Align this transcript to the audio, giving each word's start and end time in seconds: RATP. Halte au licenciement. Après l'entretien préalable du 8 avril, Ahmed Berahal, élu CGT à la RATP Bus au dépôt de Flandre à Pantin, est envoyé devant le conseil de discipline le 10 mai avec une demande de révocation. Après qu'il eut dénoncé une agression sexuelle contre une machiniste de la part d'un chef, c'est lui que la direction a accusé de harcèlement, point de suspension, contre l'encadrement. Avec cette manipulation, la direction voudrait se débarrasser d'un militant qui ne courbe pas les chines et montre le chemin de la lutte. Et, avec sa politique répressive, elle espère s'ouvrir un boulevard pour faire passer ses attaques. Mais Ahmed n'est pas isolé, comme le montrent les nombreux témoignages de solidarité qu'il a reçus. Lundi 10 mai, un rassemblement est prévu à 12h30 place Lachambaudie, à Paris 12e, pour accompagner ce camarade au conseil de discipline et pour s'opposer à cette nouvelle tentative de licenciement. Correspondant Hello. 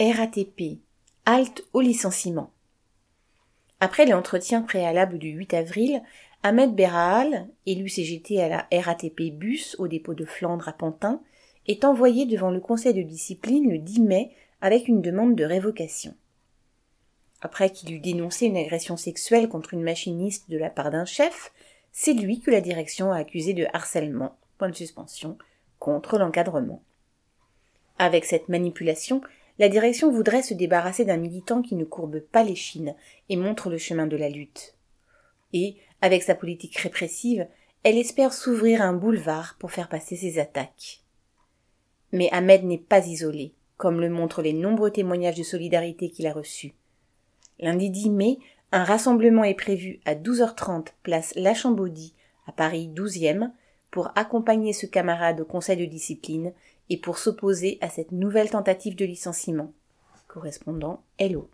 RATP. 0.00 0.80
Halte 1.24 1.62
au 1.72 1.80
licenciement. 1.80 2.50
Après 3.78 4.06
l'entretien 4.06 4.62
préalable 4.62 5.18
du 5.18 5.28
8 5.28 5.54
avril, 5.54 6.02
Ahmed 6.42 6.74
Berahal, 6.74 7.46
élu 7.64 7.88
CGT 7.88 8.42
à 8.42 8.48
la 8.48 8.66
RATP 8.72 9.30
Bus 9.30 9.76
au 9.78 9.86
dépôt 9.86 10.14
de 10.14 10.24
Flandre 10.24 10.68
à 10.68 10.72
Pantin, 10.72 11.20
est 11.68 11.84
envoyé 11.84 12.26
devant 12.26 12.50
le 12.50 12.58
conseil 12.58 12.92
de 12.92 13.02
discipline 13.02 13.70
le 13.70 13.78
10 13.78 14.00
mai 14.00 14.32
avec 14.60 14.88
une 14.88 15.00
demande 15.00 15.36
de 15.36 15.44
révocation. 15.44 16.16
Après 17.40 17.70
qu'il 17.70 17.92
eut 17.92 18.00
dénoncé 18.00 18.46
une 18.46 18.56
agression 18.56 18.96
sexuelle 18.96 19.48
contre 19.48 19.74
une 19.74 19.84
machiniste 19.84 20.50
de 20.50 20.58
la 20.58 20.70
part 20.70 20.90
d'un 20.90 21.04
chef, 21.04 21.52
c'est 21.92 22.14
lui 22.14 22.40
que 22.40 22.50
la 22.50 22.60
direction 22.60 23.12
a 23.12 23.18
accusé 23.18 23.52
de 23.52 23.66
harcèlement, 23.72 24.36
point 24.58 24.70
de 24.70 24.74
suspension, 24.74 25.38
contre 25.78 26.18
l'encadrement. 26.18 26.82
Avec 28.00 28.24
cette 28.24 28.48
manipulation, 28.48 29.20
la 29.58 29.68
direction 29.68 30.10
voudrait 30.10 30.42
se 30.42 30.54
débarrasser 30.54 31.04
d'un 31.04 31.16
militant 31.16 31.62
qui 31.62 31.74
ne 31.74 31.84
courbe 31.84 32.20
pas 32.20 32.42
les 32.42 32.56
chines 32.56 32.94
et 33.28 33.36
montre 33.36 33.70
le 33.70 33.78
chemin 33.78 34.06
de 34.06 34.16
la 34.16 34.28
lutte. 34.28 34.74
Et, 35.52 35.76
avec 36.00 36.22
sa 36.22 36.34
politique 36.34 36.76
répressive, 36.78 37.46
elle 37.84 37.98
espère 37.98 38.32
s'ouvrir 38.32 38.82
un 38.82 38.94
boulevard 38.94 39.56
pour 39.58 39.70
faire 39.70 39.88
passer 39.88 40.16
ses 40.16 40.38
attaques. 40.38 41.00
Mais 42.12 42.28
Ahmed 42.32 42.64
n'est 42.64 42.78
pas 42.78 43.06
isolé, 43.06 43.52
comme 43.76 44.00
le 44.00 44.08
montrent 44.08 44.42
les 44.42 44.52
nombreux 44.52 44.90
témoignages 44.90 45.36
de 45.36 45.42
solidarité 45.42 46.10
qu'il 46.10 46.26
a 46.26 46.32
reçus. 46.32 46.74
Lundi 47.60 47.90
10 47.90 48.10
mai, 48.10 48.38
un 48.72 48.82
rassemblement 48.82 49.44
est 49.44 49.54
prévu 49.54 50.00
à 50.04 50.14
12h30 50.14 50.88
place 51.02 51.32
Lachambaudie, 51.36 52.14
à 52.46 52.52
Paris 52.52 52.90
12e, 52.92 53.50
pour 53.94 54.10
accompagner 54.16 54.72
ce 54.72 54.86
camarade 54.86 55.40
au 55.40 55.44
conseil 55.44 55.76
de 55.76 55.84
discipline 55.84 56.52
et 56.90 56.96
pour 56.96 57.16
s'opposer 57.16 57.78
à 57.80 57.88
cette 57.88 58.10
nouvelle 58.10 58.50
tentative 58.50 58.96
de 58.96 59.04
licenciement. 59.04 59.72
Correspondant 60.26 61.04
Hello. 61.16 61.48